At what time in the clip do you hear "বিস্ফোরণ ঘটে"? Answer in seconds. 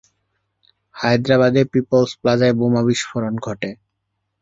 2.87-3.69